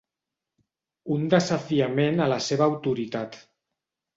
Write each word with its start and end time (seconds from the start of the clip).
Un 1.17 1.27
desafiament 1.35 2.19
a 2.27 2.31
la 2.33 2.41
seva 2.49 2.69
autoritat. 2.71 3.39